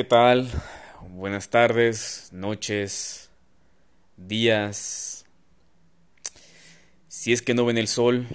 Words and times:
¿Qué 0.00 0.04
tal? 0.04 0.48
Buenas 1.10 1.50
tardes, 1.50 2.30
noches, 2.32 3.28
días. 4.16 5.26
Si 7.06 7.34
es 7.34 7.42
que 7.42 7.52
no 7.52 7.66
ven 7.66 7.76
el 7.76 7.86
sol, 7.86 8.26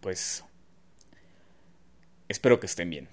pues 0.00 0.42
espero 2.26 2.58
que 2.58 2.66
estén 2.66 2.90
bien. 2.90 3.06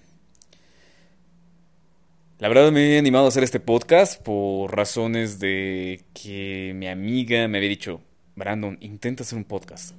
La 2.40 2.48
verdad 2.48 2.72
me 2.72 2.96
he 2.96 2.98
animado 2.98 3.26
a 3.26 3.28
hacer 3.28 3.44
este 3.44 3.60
podcast 3.60 4.20
por 4.24 4.76
razones 4.76 5.38
de 5.38 6.04
que 6.16 6.74
mi 6.76 6.88
amiga 6.88 7.48
me 7.48 7.60
había 7.60 7.70
dicho, 7.70 8.02
Brandon, 8.36 8.76
intenta 8.82 9.22
hacer 9.22 9.38
un 9.38 9.46
podcast. 9.46 9.94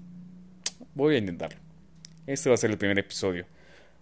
Voy 0.97 1.15
a 1.15 1.19
intentarlo. 1.19 1.61
Este 2.27 2.49
va 2.49 2.57
a 2.57 2.59
ser 2.59 2.73
el 2.73 2.79
primer 2.79 2.99
episodio. 2.99 3.47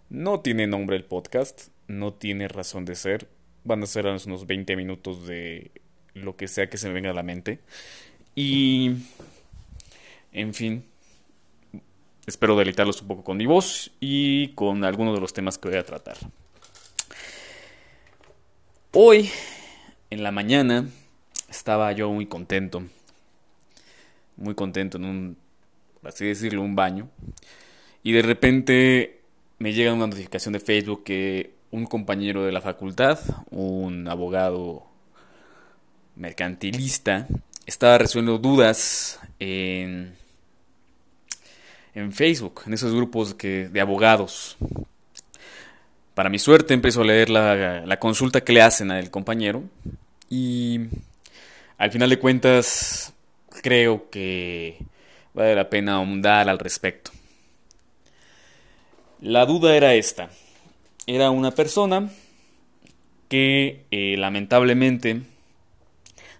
No 0.09 0.39
tiene 0.39 0.65
nombre 0.65 0.95
el 0.95 1.05
podcast, 1.05 1.67
no 1.87 2.15
tiene 2.15 2.47
razón 2.47 2.85
de 2.85 2.95
ser. 2.95 3.27
Van 3.63 3.81
a 3.83 3.85
ser 3.85 4.05
unos 4.05 4.45
20 4.45 4.75
minutos 4.75 5.25
de 5.25 5.71
lo 6.13 6.35
que 6.35 6.47
sea 6.47 6.69
que 6.69 6.77
se 6.77 6.87
me 6.87 6.93
venga 6.93 7.11
a 7.11 7.13
la 7.13 7.23
mente. 7.23 7.59
Y... 8.35 8.91
En 10.31 10.53
fin. 10.53 10.83
Espero 12.25 12.55
deleitarlos 12.55 13.01
un 13.01 13.07
poco 13.07 13.23
con 13.23 13.37
mi 13.37 13.45
voz 13.45 13.91
y 13.99 14.49
con 14.49 14.83
algunos 14.83 15.13
de 15.13 15.21
los 15.21 15.33
temas 15.33 15.57
que 15.57 15.69
voy 15.69 15.77
a 15.77 15.85
tratar. 15.85 16.17
Hoy, 18.91 19.29
en 20.09 20.23
la 20.23 20.31
mañana, 20.31 20.87
estaba 21.49 21.91
yo 21.91 22.11
muy 22.11 22.25
contento. 22.25 22.83
Muy 24.37 24.55
contento 24.55 24.97
en 24.97 25.05
un, 25.05 25.37
por 26.01 26.09
así 26.09 26.25
decirlo, 26.25 26.61
un 26.61 26.75
baño. 26.75 27.09
Y 28.03 28.11
de 28.13 28.21
repente 28.21 29.21
me 29.59 29.73
llega 29.73 29.93
una 29.93 30.07
notificación 30.07 30.53
de 30.53 30.59
Facebook 30.59 31.03
que 31.03 31.53
un 31.73 31.87
compañero 31.87 32.45
de 32.45 32.51
la 32.51 32.61
facultad, 32.61 33.19
un 33.49 34.07
abogado 34.07 34.85
mercantilista, 36.15 37.27
estaba 37.65 37.97
resolviendo 37.97 38.37
dudas 38.37 39.19
en, 39.39 40.13
en 41.95 42.11
Facebook, 42.13 42.61
en 42.67 42.75
esos 42.75 42.93
grupos 42.93 43.35
de 43.39 43.81
abogados. 43.81 44.55
Para 46.13 46.29
mi 46.29 46.37
suerte 46.37 46.75
empezó 46.75 47.01
a 47.01 47.05
leer 47.05 47.31
la, 47.31 47.83
la 47.87 47.99
consulta 47.99 48.41
que 48.41 48.53
le 48.53 48.61
hacen 48.61 48.91
al 48.91 49.09
compañero 49.09 49.63
y 50.29 50.79
al 51.79 51.91
final 51.91 52.11
de 52.11 52.19
cuentas 52.19 53.13
creo 53.63 54.11
que 54.11 54.77
vale 55.33 55.55
la 55.55 55.71
pena 55.71 55.95
ahondar 55.95 56.49
al 56.49 56.59
respecto. 56.59 57.09
La 59.21 59.47
duda 59.47 59.75
era 59.75 59.95
esta. 59.95 60.29
Era 61.05 61.31
una 61.31 61.51
persona 61.51 62.09
que 63.27 63.85
eh, 63.91 64.15
lamentablemente, 64.17 65.21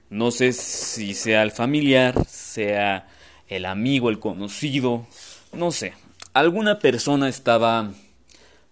no 0.09 0.31
sé 0.31 0.53
si 0.53 1.13
sea 1.15 1.43
el 1.43 1.51
familiar, 1.51 2.25
sea 2.27 3.09
el 3.49 3.65
amigo, 3.65 4.09
el 4.09 4.19
conocido, 4.19 5.05
no 5.51 5.71
sé. 5.71 5.95
Alguna 6.31 6.79
persona 6.79 7.27
estaba 7.27 7.91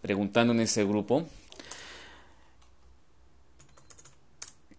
preguntando 0.02 0.54
en 0.54 0.62
ese 0.62 0.86
grupo 0.86 1.28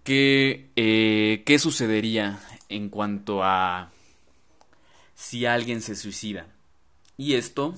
que, 0.02 0.70
eh, 0.76 1.42
qué 1.44 1.58
sucedería 1.58 2.40
en 2.70 2.88
cuanto 2.88 3.44
a 3.44 3.90
si 5.14 5.44
alguien 5.44 5.82
se 5.82 5.94
suicida. 5.94 6.46
Y 7.18 7.34
esto 7.34 7.74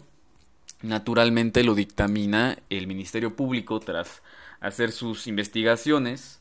naturalmente 0.84 1.64
lo 1.64 1.74
dictamina 1.74 2.58
el 2.68 2.86
Ministerio 2.86 3.34
Público 3.34 3.80
tras 3.80 4.22
hacer 4.60 4.92
sus 4.92 5.26
investigaciones 5.26 6.40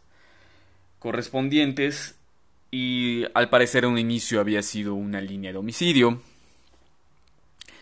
correspondientes 1.00 2.16
y 2.70 3.24
al 3.34 3.50
parecer 3.50 3.86
en 3.86 3.92
un 3.92 4.00
inicio 4.00 4.40
había 4.40 4.62
sido 4.62 4.96
una 4.96 5.22
línea 5.22 5.52
de 5.52 5.58
homicidio. 5.58 6.22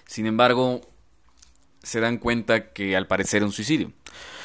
Sin 0.05 0.27
embargo, 0.27 0.81
se 1.81 1.99
dan 1.99 2.17
cuenta 2.17 2.71
que 2.73 2.95
al 2.95 3.07
parecer 3.07 3.43
un 3.43 3.51
suicidio. 3.51 3.91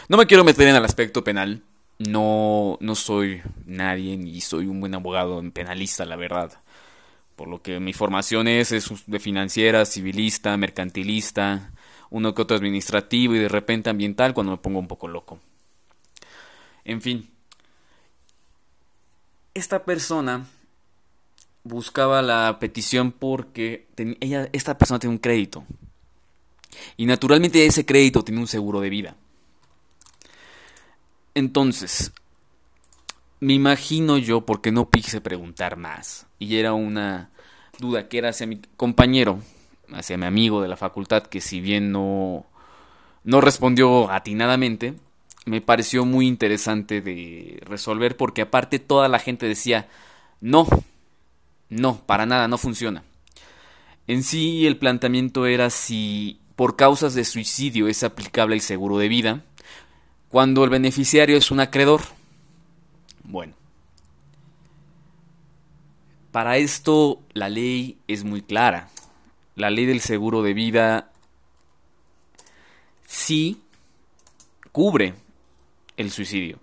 No 0.08 0.16
me 0.16 0.26
quiero 0.26 0.44
meter 0.44 0.68
en 0.68 0.76
el 0.76 0.84
aspecto 0.84 1.22
penal, 1.24 1.62
no, 1.98 2.78
no 2.80 2.94
soy 2.94 3.42
nadie 3.66 4.16
ni 4.16 4.40
soy 4.40 4.66
un 4.66 4.80
buen 4.80 4.94
abogado 4.94 5.42
penalista, 5.52 6.04
la 6.06 6.16
verdad. 6.16 6.52
Por 7.34 7.48
lo 7.48 7.60
que 7.60 7.80
mi 7.80 7.92
formación 7.92 8.48
es, 8.48 8.72
es 8.72 8.88
de 9.06 9.18
financiera, 9.18 9.84
civilista, 9.84 10.56
mercantilista, 10.56 11.72
uno 12.10 12.34
que 12.34 12.42
otro 12.42 12.56
administrativo 12.56 13.34
y 13.34 13.38
de 13.38 13.48
repente 13.48 13.90
ambiental 13.90 14.34
cuando 14.34 14.52
me 14.52 14.58
pongo 14.58 14.78
un 14.78 14.88
poco 14.88 15.08
loco. 15.08 15.38
En 16.84 17.02
fin, 17.02 17.28
esta 19.54 19.84
persona 19.84 20.46
buscaba 21.64 22.22
la 22.22 22.58
petición 22.60 23.10
porque 23.10 23.86
ella, 24.20 24.48
esta 24.52 24.78
persona 24.78 25.00
tiene 25.00 25.14
un 25.14 25.20
crédito. 25.20 25.64
Y 26.96 27.06
naturalmente 27.06 27.66
ese 27.66 27.84
crédito 27.84 28.22
tiene 28.22 28.40
un 28.40 28.46
seguro 28.46 28.80
de 28.80 28.90
vida. 28.90 29.16
Entonces, 31.34 32.12
me 33.40 33.52
imagino 33.52 34.16
yo, 34.18 34.46
porque 34.46 34.72
no 34.72 34.88
quise 34.88 35.20
preguntar 35.20 35.76
más, 35.76 36.26
y 36.38 36.56
era 36.56 36.72
una 36.72 37.30
duda 37.78 38.08
que 38.08 38.18
era 38.18 38.30
hacia 38.30 38.46
mi 38.46 38.60
compañero, 38.76 39.42
hacia 39.92 40.18
mi 40.18 40.26
amigo 40.26 40.62
de 40.62 40.68
la 40.68 40.76
facultad, 40.76 41.24
que 41.24 41.40
si 41.40 41.60
bien 41.60 41.92
no, 41.92 42.46
no 43.24 43.40
respondió 43.40 44.10
atinadamente, 44.10 44.94
me 45.44 45.60
pareció 45.60 46.04
muy 46.04 46.26
interesante 46.26 47.00
de 47.00 47.60
resolver 47.64 48.16
porque 48.16 48.42
aparte 48.42 48.78
toda 48.78 49.08
la 49.08 49.18
gente 49.18 49.46
decía, 49.46 49.88
no, 50.40 50.66
no, 51.68 52.00
para 52.00 52.26
nada, 52.26 52.48
no 52.48 52.58
funciona. 52.58 53.04
En 54.06 54.22
sí 54.22 54.66
el 54.66 54.76
planteamiento 54.76 55.46
era 55.46 55.70
si 55.70 56.38
por 56.56 56.76
causas 56.76 57.14
de 57.14 57.24
suicidio 57.24 57.88
es 57.88 58.02
aplicable 58.02 58.54
el 58.54 58.60
seguro 58.60 58.98
de 58.98 59.08
vida, 59.08 59.42
cuando 60.28 60.64
el 60.64 60.70
beneficiario 60.70 61.36
es 61.36 61.50
un 61.50 61.60
acreedor. 61.60 62.02
Bueno, 63.24 63.54
para 66.32 66.56
esto 66.56 67.20
la 67.32 67.48
ley 67.48 67.98
es 68.08 68.24
muy 68.24 68.42
clara 68.42 68.88
la 69.56 69.70
ley 69.70 69.86
del 69.86 70.00
seguro 70.00 70.42
de 70.42 70.54
vida 70.54 71.10
sí 73.06 73.62
cubre 74.70 75.14
el 75.96 76.10
suicidio. 76.10 76.58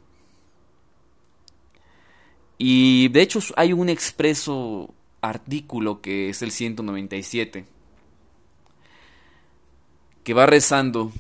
Y 2.58 3.10
de 3.10 3.22
hecho 3.22 3.40
hay 3.58 3.74
un 3.74 3.90
expreso 3.90 4.94
artículo 5.22 6.02
que 6.02 6.30
es 6.30 6.42
el 6.42 6.52
197 6.52 7.66
que 10.24 10.34
va 10.34 10.46
rezando 10.46 11.12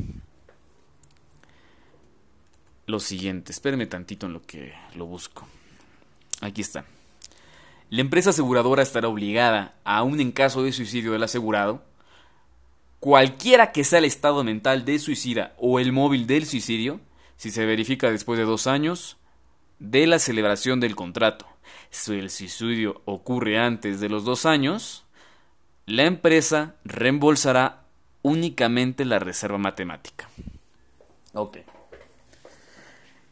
lo 2.85 2.99
siguiente. 2.99 3.51
Espérenme 3.51 3.87
tantito 3.87 4.27
en 4.27 4.33
lo 4.33 4.43
que 4.43 4.73
lo 4.95 5.05
busco. 5.05 5.47
Aquí 6.41 6.61
está. 6.61 6.85
La 7.93 8.01
empresa 8.01 8.31
aseguradora 8.31 8.81
estará 8.81 9.07
obligada, 9.07 9.75
aun 9.83 10.19
en 10.19 10.31
caso 10.31 10.63
de 10.63 10.71
suicidio 10.71 11.11
del 11.11 11.21
asegurado, 11.21 11.83
cualquiera 12.99 13.71
que 13.71 13.83
sea 13.83 13.99
el 13.99 14.05
estado 14.05 14.43
mental 14.43 14.83
de 14.83 14.97
suicida 14.97 15.53
o 15.59 15.79
el 15.79 15.91
móvil 15.91 16.25
del 16.25 16.47
suicidio, 16.47 16.99
si 17.37 17.51
se 17.51 17.67
verifica 17.67 18.09
después 18.09 18.39
de 18.39 18.45
dos 18.45 18.65
años 18.65 19.17
de 19.77 20.07
la 20.07 20.17
celebración 20.17 20.79
del 20.79 20.95
contrato. 20.95 21.45
Si 21.91 22.13
el 22.13 22.31
suicidio 22.31 23.03
ocurre 23.05 23.59
antes 23.59 23.99
de 23.99 24.09
los 24.09 24.25
dos 24.25 24.47
años, 24.47 25.05
la 25.85 26.05
empresa 26.05 26.73
reembolsará 26.85 27.83
únicamente 28.23 29.05
la 29.05 29.19
reserva 29.19 29.59
matemática. 29.59 30.27
Ok. 31.33 31.57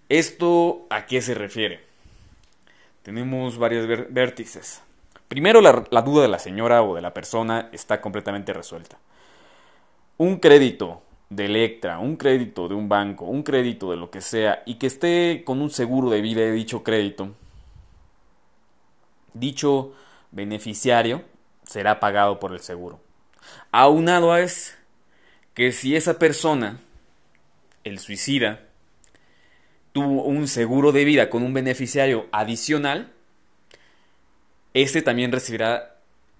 ¿Esto 0.07 0.85
a 0.91 1.07
qué 1.07 1.19
se 1.23 1.33
refiere? 1.33 1.90
Tenemos 3.03 3.57
varios 3.57 3.87
vértices. 4.09 4.81
Primero, 5.27 5.61
la, 5.61 5.83
la 5.89 6.01
duda 6.01 6.23
de 6.23 6.27
la 6.27 6.39
señora 6.39 6.83
o 6.83 6.95
de 6.95 7.01
la 7.01 7.13
persona 7.13 7.69
está 7.71 8.01
completamente 8.01 8.53
resuelta. 8.53 8.97
Un 10.17 10.37
crédito 10.37 11.01
de 11.29 11.45
Electra, 11.45 11.99
un 11.99 12.17
crédito 12.17 12.67
de 12.67 12.75
un 12.75 12.89
banco, 12.89 13.25
un 13.25 13.43
crédito 13.43 13.89
de 13.91 13.97
lo 13.97 14.11
que 14.11 14.19
sea, 14.19 14.63
y 14.65 14.75
que 14.75 14.87
esté 14.87 15.43
con 15.45 15.61
un 15.61 15.69
seguro 15.69 16.09
de 16.09 16.21
vida 16.21 16.41
de 16.41 16.51
dicho 16.51 16.83
crédito, 16.83 17.29
dicho 19.33 19.93
beneficiario 20.31 21.23
será 21.63 21.99
pagado 22.01 22.39
por 22.39 22.51
el 22.51 22.59
seguro. 22.59 22.99
Aunado 23.71 24.33
a 24.33 24.41
es 24.41 24.77
que 25.53 25.71
si 25.71 25.95
esa 25.95 26.19
persona, 26.19 26.79
el 27.85 27.99
suicida, 27.99 28.67
tuvo 29.93 30.23
un 30.23 30.47
seguro 30.47 30.91
de 30.91 31.05
vida 31.05 31.29
con 31.29 31.43
un 31.43 31.53
beneficiario 31.53 32.27
adicional, 32.31 33.11
este 34.73 35.01
también 35.01 35.31
recibirá 35.31 35.97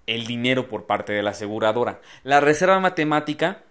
el 0.08 0.26
dinero 0.26 0.68
por 0.68 0.86
parte 0.86 1.14
de 1.14 1.24
la 1.24 1.32
aseguradora. 1.32 2.02
La 2.24 2.40
reserva 2.40 2.80
matemática, 2.80 3.64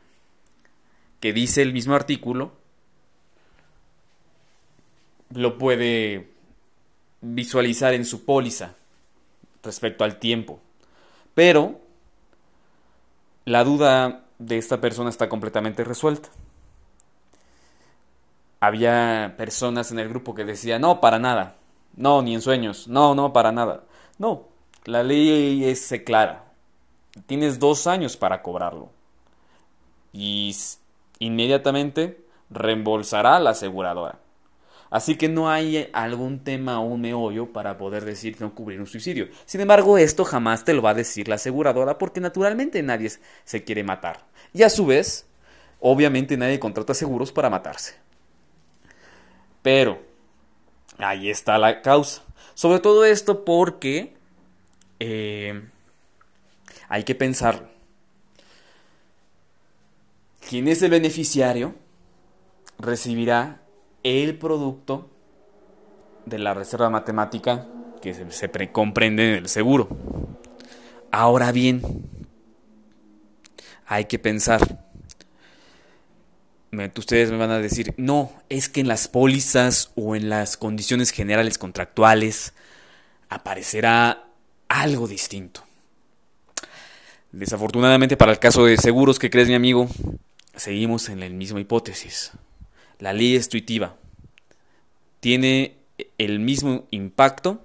que 1.21 1.33
dice 1.33 1.63
el 1.63 1.73
mismo 1.73 1.95
artículo, 1.95 2.53
lo 5.33 5.59
puede 5.59 6.29
visualizar 7.21 7.95
en 7.95 8.05
su 8.05 8.25
póliza 8.25 8.75
respecto 9.63 10.05
al 10.05 10.19
tiempo. 10.19 10.61
Pero 11.35 11.81
la 13.45 13.65
duda 13.65 14.25
de 14.39 14.59
esta 14.59 14.81
persona 14.81 15.11
está 15.11 15.29
completamente 15.29 15.85
resuelta. 15.85 16.31
Había 18.61 19.35
personas 19.37 19.91
en 19.91 19.99
el 19.99 20.09
grupo 20.09 20.35
que 20.35 20.45
decían, 20.45 20.83
no, 20.83 21.01
para 21.01 21.19
nada, 21.19 21.57
no, 21.97 22.23
ni 22.23 22.35
en 22.35 22.43
sueños, 22.43 22.89
no, 22.89 23.15
no, 23.15 23.33
para 23.33 23.53
nada. 23.53 23.85
No, 24.19 24.49
la 24.85 25.03
ley 25.03 25.65
es 25.65 25.93
clara. 26.05 26.45
Tienes 27.27 27.59
dos 27.59 27.87
años 27.87 28.17
para 28.17 28.43
cobrarlo. 28.43 28.91
Y 30.13 30.55
inmediatamente 31.19 32.25
reembolsará 32.51 33.39
la 33.41 33.51
aseguradora. 33.51 34.19
Así 34.91 35.17
que 35.17 35.29
no 35.29 35.49
hay 35.49 35.89
algún 35.93 36.43
tema 36.43 36.81
o 36.81 36.85
un 36.85 37.01
meollo 37.01 37.53
para 37.53 37.79
poder 37.79 38.05
decir 38.05 38.37
no 38.41 38.55
cubrir 38.55 38.81
un 38.81 38.89
suicidio. 38.89 39.29
Sin 39.47 39.61
embargo, 39.61 39.99
esto 39.99 40.25
jamás 40.25 40.65
te 40.65 40.75
lo 40.75 40.83
va 40.83 40.91
a 40.91 40.95
decir 40.95 41.29
la 41.29 41.37
aseguradora 41.37 41.97
porque 41.97 42.21
naturalmente 42.21 42.83
nadie 42.83 43.13
se 43.45 43.65
quiere 43.65 43.85
matar. 43.85 44.27
Y 44.53 44.65
a 44.65 44.69
su 44.69 44.87
vez, 44.87 45.27
obviamente 45.79 46.37
nadie 46.37 46.59
contrata 46.59 46.93
seguros 46.93 47.31
para 47.31 47.51
matarse. 47.51 48.10
Pero, 49.63 49.99
ahí 50.99 51.31
está 51.31 51.59
la 51.59 51.83
causa. 51.83 52.23
Sobre 52.55 52.81
todo 52.81 53.05
esto 53.05 53.45
porque 53.45 54.15
eh, 54.99 55.63
hay 56.89 57.05
que 57.05 57.15
pensar. 57.15 57.69
¿Quién 60.49 60.69
es 60.69 60.83
el 60.83 60.91
beneficiario? 60.91 61.75
Recibirá 62.79 63.61
el 64.03 64.37
producto 64.39 65.09
de 66.27 66.39
la 66.39 66.55
reserva 66.55 66.91
matemática 66.91 67.67
que 68.01 68.15
se, 68.15 68.73
comprende 68.73 69.31
en 69.31 69.35
el 69.45 69.49
seguro. 69.49 69.89
Ahora 71.11 71.53
bien, 71.53 71.83
hay 73.87 74.07
que 74.07 74.19
pensar. 74.19 74.90
Ustedes 76.73 77.31
me 77.31 77.37
van 77.37 77.51
a 77.51 77.59
decir, 77.59 77.95
no, 77.97 78.33
es 78.49 78.69
que 78.69 78.81
en 78.81 78.89
las 78.89 79.09
pólizas 79.09 79.91
o 79.97 80.15
en 80.15 80.29
las 80.29 80.57
condiciones 80.57 81.11
generales 81.11 81.59
contractuales 81.59 82.55
aparecerá 83.29 84.29
algo 84.69 85.09
distinto. 85.09 85.65
Desafortunadamente 87.33 88.17
para 88.17 88.33
el 88.33 88.39
caso 88.39 88.65
de 88.65 88.77
seguros 88.77 89.19
que 89.19 89.31
crees 89.31 89.49
mi 89.49 89.55
amigo, 89.55 89.89
seguimos 90.55 91.09
en 91.09 91.21
la 91.21 91.29
misma 91.29 91.61
hipótesis. 91.61 92.33
La 92.99 93.13
ley 93.13 93.35
es 93.35 93.47
intuitiva. 93.47 93.97
Tiene 95.19 95.77
el 96.19 96.39
mismo 96.39 96.87
impacto 96.91 97.63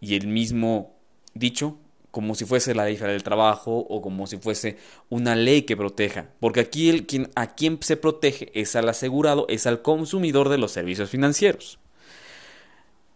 y 0.00 0.14
el 0.16 0.26
mismo 0.26 0.94
dicho 1.32 1.78
como 2.14 2.36
si 2.36 2.44
fuese 2.44 2.76
la 2.76 2.84
ley 2.84 2.96
del 2.96 3.24
trabajo 3.24 3.76
o 3.76 4.00
como 4.00 4.28
si 4.28 4.36
fuese 4.38 4.78
una 5.10 5.34
ley 5.34 5.62
que 5.62 5.76
proteja. 5.76 6.30
Porque 6.38 6.60
aquí 6.60 6.88
el, 6.88 7.06
quien, 7.06 7.28
a 7.34 7.56
quien 7.56 7.76
se 7.82 7.96
protege 7.96 8.52
es 8.54 8.76
al 8.76 8.88
asegurado, 8.88 9.46
es 9.48 9.66
al 9.66 9.82
consumidor 9.82 10.48
de 10.48 10.56
los 10.56 10.70
servicios 10.70 11.10
financieros. 11.10 11.80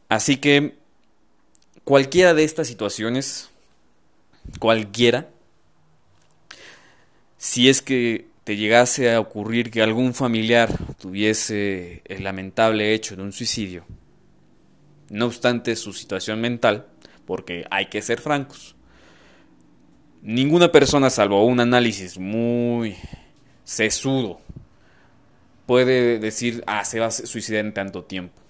Así 0.09 0.39
que 0.39 0.75
cualquiera 1.85 2.35
de 2.35 2.43
estas 2.43 2.67
situaciones, 2.67 3.51
cualquiera, 4.59 5.29
si 7.37 7.69
es 7.69 7.83
que 7.83 8.27
te 8.43 8.57
llegase 8.57 9.15
a 9.15 9.21
ocurrir 9.21 9.71
que 9.71 9.81
algún 9.81 10.13
familiar 10.13 10.77
tuviese 10.99 12.03
el 12.07 12.25
lamentable 12.25 12.95
hecho 12.95 13.15
de 13.15 13.23
un 13.23 13.33
suicidio, 13.33 13.87
no 15.09 15.27
obstante 15.27 15.77
su 15.77 15.93
situación 15.93 16.41
mental, 16.41 16.89
porque 17.27 17.65
hay 17.71 17.87
que 17.87 18.03
ser 18.03 18.21
francos, 18.21 18.75
ninguna 20.23 20.71
persona 20.71 21.11
salvo 21.11 21.45
un 21.45 21.61
análisis 21.61 22.19
muy 22.19 22.97
sesudo 23.65 24.41
puede 25.67 26.19
decir, 26.19 26.65
ah, 26.67 26.85
se 26.85 27.01
va 27.01 27.07
a 27.07 27.11
suicidar 27.11 27.65
en 27.65 27.75
tanto 27.75 28.05
tiempo. 28.05 28.41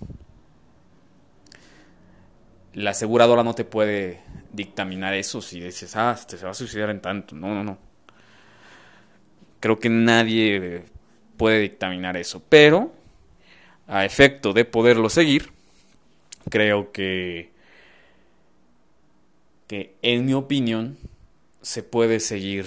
La 2.74 2.90
aseguradora 2.90 3.42
no 3.42 3.54
te 3.54 3.64
puede 3.64 4.20
dictaminar 4.52 5.14
eso 5.14 5.40
si 5.42 5.60
dices, 5.60 5.96
ah, 5.96 6.16
se 6.16 6.36
va 6.36 6.50
a 6.50 6.54
suicidar 6.54 6.90
en 6.90 7.00
tanto. 7.00 7.34
No, 7.34 7.54
no, 7.54 7.64
no 7.64 7.88
creo 9.60 9.78
que 9.78 9.88
nadie 9.88 10.84
puede 11.36 11.60
dictaminar 11.60 12.16
eso. 12.16 12.42
Pero, 12.48 12.92
a 13.86 14.04
efecto 14.04 14.52
de 14.52 14.64
poderlo 14.64 15.08
seguir, 15.08 15.52
creo 16.50 16.92
que, 16.92 17.50
que 19.66 19.96
en 20.02 20.26
mi 20.26 20.34
opinión, 20.34 20.96
se 21.62 21.82
puede 21.82 22.20
seguir 22.20 22.66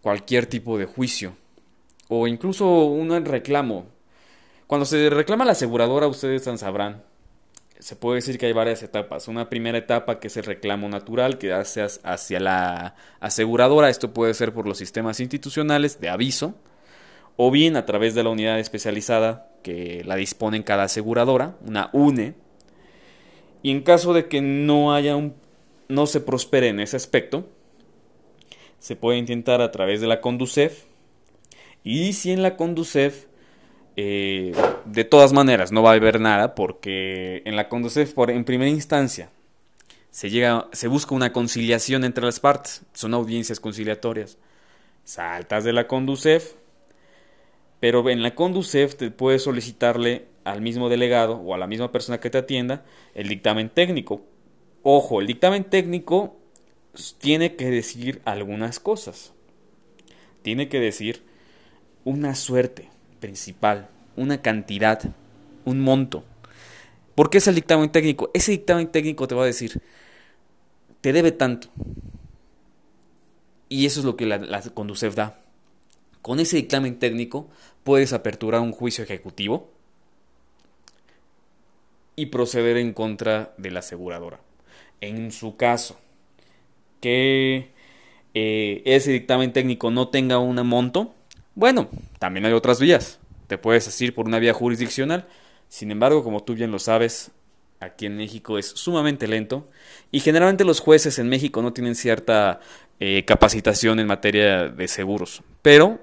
cualquier 0.00 0.46
tipo 0.46 0.78
de 0.78 0.86
juicio 0.86 1.34
o 2.08 2.26
incluso 2.26 2.84
un 2.84 3.24
reclamo. 3.24 3.86
Cuando 4.66 4.84
se 4.84 5.10
reclama 5.10 5.44
la 5.44 5.52
aseguradora, 5.52 6.06
ustedes 6.06 6.44
sabrán 6.58 7.02
se 7.82 7.96
puede 7.96 8.16
decir 8.16 8.38
que 8.38 8.46
hay 8.46 8.52
varias 8.52 8.80
etapas. 8.84 9.26
Una 9.26 9.48
primera 9.48 9.76
etapa 9.76 10.20
que 10.20 10.28
es 10.28 10.36
el 10.36 10.44
reclamo 10.44 10.88
natural 10.88 11.36
que 11.36 11.52
hace 11.52 11.84
hacia 12.04 12.38
la 12.38 12.94
aseguradora. 13.18 13.90
Esto 13.90 14.12
puede 14.12 14.34
ser 14.34 14.52
por 14.52 14.68
los 14.68 14.78
sistemas 14.78 15.18
institucionales 15.18 16.00
de 16.00 16.08
aviso 16.08 16.54
o 17.36 17.50
bien 17.50 17.76
a 17.76 17.84
través 17.84 18.14
de 18.14 18.22
la 18.22 18.30
unidad 18.30 18.60
especializada 18.60 19.48
que 19.64 20.04
la 20.04 20.14
dispone 20.14 20.58
en 20.58 20.62
cada 20.62 20.84
aseguradora, 20.84 21.56
una 21.66 21.90
UNE. 21.92 22.34
Y 23.64 23.72
en 23.72 23.82
caso 23.82 24.12
de 24.12 24.28
que 24.28 24.40
no 24.40 24.94
haya 24.94 25.16
un 25.16 25.34
no 25.88 26.06
se 26.06 26.20
prospere 26.20 26.68
en 26.68 26.78
ese 26.78 26.96
aspecto, 26.96 27.48
se 28.82 28.96
puede 28.96 29.16
intentar 29.16 29.60
a 29.60 29.70
través 29.70 30.00
de 30.00 30.08
la 30.08 30.20
Conducef. 30.20 30.82
Y 31.84 32.14
si 32.14 32.32
en 32.32 32.42
la 32.42 32.56
Conducef 32.56 33.26
eh, 33.94 34.52
de 34.86 35.04
todas 35.04 35.32
maneras, 35.32 35.70
no 35.70 35.84
va 35.84 35.92
a 35.92 35.94
haber 35.94 36.18
nada 36.18 36.56
porque 36.56 37.42
en 37.44 37.54
la 37.54 37.68
Conducef, 37.68 38.12
por, 38.12 38.32
en 38.32 38.42
primera 38.44 38.68
instancia, 38.68 39.30
se, 40.10 40.30
llega, 40.30 40.66
se 40.72 40.88
busca 40.88 41.14
una 41.14 41.32
conciliación 41.32 42.02
entre 42.02 42.24
las 42.24 42.40
partes. 42.40 42.82
Son 42.92 43.14
audiencias 43.14 43.60
conciliatorias. 43.60 44.36
Saltas 45.04 45.62
de 45.62 45.72
la 45.72 45.86
Conducef, 45.86 46.54
pero 47.78 48.10
en 48.10 48.20
la 48.20 48.34
Conducef 48.34 48.96
te 48.96 49.12
puedes 49.12 49.44
solicitarle 49.44 50.26
al 50.42 50.60
mismo 50.60 50.88
delegado 50.88 51.36
o 51.36 51.54
a 51.54 51.58
la 51.58 51.68
misma 51.68 51.92
persona 51.92 52.18
que 52.18 52.30
te 52.30 52.38
atienda 52.38 52.84
el 53.14 53.28
dictamen 53.28 53.68
técnico. 53.68 54.22
Ojo, 54.82 55.20
el 55.20 55.28
dictamen 55.28 55.62
técnico 55.62 56.41
tiene 57.18 57.56
que 57.56 57.70
decir 57.70 58.20
algunas 58.24 58.80
cosas. 58.80 59.32
Tiene 60.42 60.68
que 60.68 60.80
decir 60.80 61.22
una 62.04 62.34
suerte 62.34 62.88
principal, 63.20 63.88
una 64.16 64.42
cantidad, 64.42 65.00
un 65.64 65.80
monto. 65.80 66.24
¿Por 67.14 67.30
qué 67.30 67.38
es 67.38 67.46
el 67.46 67.54
dictamen 67.54 67.90
técnico? 67.90 68.30
Ese 68.34 68.52
dictamen 68.52 68.88
técnico 68.88 69.28
te 69.28 69.34
va 69.34 69.42
a 69.42 69.46
decir, 69.46 69.80
te 71.00 71.12
debe 71.12 71.32
tanto. 71.32 71.68
Y 73.68 73.86
eso 73.86 74.00
es 74.00 74.06
lo 74.06 74.16
que 74.16 74.26
la, 74.26 74.38
la 74.38 74.60
Conducef 74.62 75.14
da. 75.14 75.38
Con 76.20 76.40
ese 76.40 76.56
dictamen 76.56 76.98
técnico 76.98 77.48
puedes 77.84 78.12
aperturar 78.12 78.60
un 78.60 78.72
juicio 78.72 79.02
ejecutivo 79.04 79.70
y 82.16 82.26
proceder 82.26 82.76
en 82.76 82.92
contra 82.92 83.54
de 83.56 83.70
la 83.70 83.80
aseguradora. 83.80 84.40
En 85.00 85.32
su 85.32 85.56
caso, 85.56 85.98
que 87.02 87.72
eh, 88.32 88.82
ese 88.86 89.10
dictamen 89.10 89.52
técnico 89.52 89.90
no 89.90 90.08
tenga 90.08 90.38
un 90.38 90.56
monto, 90.66 91.12
bueno, 91.54 91.88
también 92.18 92.46
hay 92.46 92.52
otras 92.52 92.80
vías. 92.80 93.18
Te 93.48 93.58
puedes 93.58 93.84
decir 93.84 94.14
por 94.14 94.24
una 94.26 94.38
vía 94.38 94.54
jurisdiccional. 94.54 95.26
Sin 95.68 95.90
embargo, 95.90 96.24
como 96.24 96.42
tú 96.42 96.54
bien 96.54 96.70
lo 96.70 96.78
sabes, 96.78 97.32
aquí 97.80 98.06
en 98.06 98.16
México 98.16 98.56
es 98.56 98.68
sumamente 98.68 99.26
lento 99.26 99.68
y 100.12 100.20
generalmente 100.20 100.64
los 100.64 100.80
jueces 100.80 101.18
en 101.18 101.28
México 101.28 101.60
no 101.60 101.72
tienen 101.72 101.94
cierta 101.94 102.60
eh, 103.00 103.24
capacitación 103.26 103.98
en 103.98 104.06
materia 104.06 104.68
de 104.68 104.88
seguros. 104.88 105.42
Pero, 105.60 106.00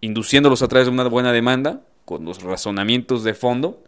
induciéndolos 0.00 0.62
a 0.62 0.68
través 0.68 0.86
de 0.86 0.92
una 0.92 1.08
buena 1.08 1.32
demanda, 1.32 1.80
con 2.04 2.24
los 2.24 2.42
razonamientos 2.42 3.24
de 3.24 3.34
fondo, 3.34 3.82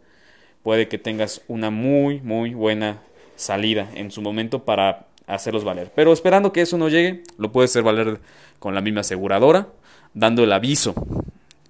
puede 0.63 0.87
que 0.87 0.97
tengas 0.97 1.41
una 1.47 1.69
muy, 1.69 2.19
muy 2.21 2.53
buena 2.53 3.01
salida 3.35 3.89
en 3.95 4.11
su 4.11 4.21
momento 4.21 4.65
para 4.65 5.07
hacerlos 5.35 5.63
valer. 5.63 5.91
Pero 5.95 6.13
esperando 6.13 6.51
que 6.53 6.61
eso 6.61 6.77
no 6.77 6.89
llegue, 6.89 7.23
lo 7.37 7.51
puedes 7.51 7.71
hacer 7.71 7.83
valer 7.83 8.19
con 8.59 8.75
la 8.75 8.81
misma 8.81 9.01
aseguradora 9.01 9.69
dando 10.13 10.43
el 10.43 10.51
aviso. 10.51 10.93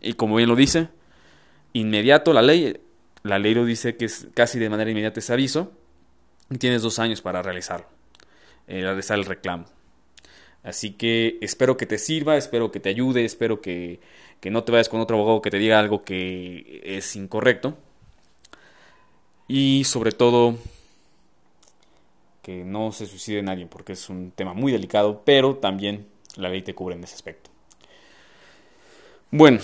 Y 0.02 0.14
como 0.14 0.36
bien 0.36 0.50
lo 0.50 0.56
dice, 0.56 0.90
inmediato 1.74 2.34
la 2.34 2.42
ley, 2.42 2.80
la 3.24 3.40
ley 3.40 3.54
lo 3.54 3.66
dice 3.66 3.96
que 3.98 4.06
es 4.06 4.28
casi 4.34 4.60
de 4.60 4.70
manera 4.70 4.90
inmediata 4.90 5.20
ese 5.20 5.34
aviso, 5.34 5.72
y 6.50 6.58
tienes 6.58 6.82
dos 6.82 7.00
años 7.00 7.22
para 7.22 7.42
realizarlo, 7.42 7.86
eh, 8.68 8.82
realizar 8.82 9.18
el 9.18 9.26
reclamo. 9.26 9.66
Así 10.64 10.92
que 10.92 11.38
espero 11.42 11.78
que 11.78 11.86
te 11.86 11.98
sirva, 11.98 12.38
espero 12.38 12.72
que 12.72 12.80
te 12.80 12.90
ayude, 12.90 13.26
espero 13.26 13.62
que, 13.62 14.00
que 14.40 14.52
no 14.52 14.64
te 14.64 14.72
vayas 14.72 14.90
con 14.90 15.00
otro 15.02 15.18
abogado 15.18 15.42
que 15.42 15.50
te 15.50 15.58
diga 15.58 15.80
algo 15.80 16.04
que 16.04 16.82
es 16.84 17.16
incorrecto. 17.16 17.78
y 19.48 19.84
sobre 19.84 20.12
todo 20.14 20.58
que 22.42 22.64
no 22.66 22.92
se 22.92 23.06
suicide 23.06 23.42
nadie 23.42 23.68
porque 23.68 23.94
es 23.94 24.10
un 24.10 24.32
tema 24.32 24.54
muy 24.54 24.72
delicado, 24.72 25.22
pero 25.26 25.56
también 25.56 26.06
la 26.36 26.50
ley 26.50 26.62
te 26.62 26.74
cubre 26.74 26.96
en 26.96 27.04
ese 27.04 27.16
aspecto. 27.16 27.50
Bueno, 29.32 29.60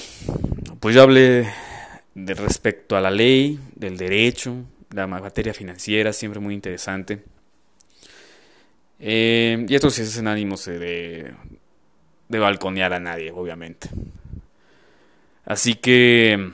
pues 0.80 0.96
ya 0.96 1.02
hablé 1.02 1.48
de 2.14 2.34
respecto 2.34 2.96
a 2.96 3.02
la 3.02 3.12
ley, 3.12 3.60
del 3.76 3.98
derecho, 3.98 4.56
la 4.92 5.08
materia 5.08 5.54
financiera, 5.54 6.14
siempre 6.14 6.40
muy 6.40 6.54
interesante. 6.54 7.22
Eh, 9.00 9.66
y 9.68 9.76
esto 9.76 9.90
sí 9.90 10.02
es 10.02 10.18
en 10.18 10.28
ánimos 10.28 10.66
de, 10.66 11.34
de 12.30 12.40
balconear 12.40 12.94
a 12.94 13.00
nadie, 13.00 13.32
obviamente. 13.32 13.90
Así 15.46 15.76
que 15.76 16.52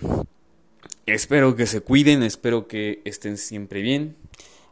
espero 1.06 1.56
que 1.56 1.66
se 1.66 1.82
cuiden, 1.82 2.24
espero 2.24 2.68
que 2.68 3.02
estén 3.06 3.38
siempre 3.38 3.82
bien. 3.82 4.16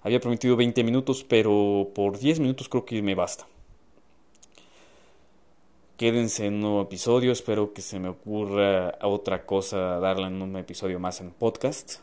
Había 0.01 0.19
prometido 0.19 0.55
20 0.55 0.83
minutos, 0.83 1.23
pero 1.23 1.89
por 1.93 2.17
10 2.17 2.39
minutos 2.39 2.69
creo 2.69 2.85
que 2.85 3.01
me 3.01 3.15
basta. 3.15 3.45
Quédense 5.97 6.47
en 6.47 6.55
un 6.55 6.61
nuevo 6.61 6.81
episodio, 6.81 7.31
espero 7.31 7.73
que 7.73 7.83
se 7.83 7.99
me 7.99 8.09
ocurra 8.09 8.97
otra 9.03 9.45
cosa 9.45 9.99
darle 9.99 10.27
en 10.27 10.41
un 10.41 10.57
episodio 10.57 10.99
más 10.99 11.21
en 11.21 11.29
podcast. 11.29 11.99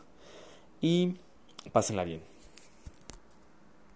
Y 0.79 1.15
pásenla 1.73 2.05
bien. 2.05 2.28